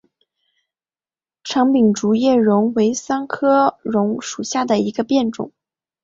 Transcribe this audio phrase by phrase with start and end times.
[1.43, 5.51] 长柄竹叶榕为桑科榕属下的一个变种。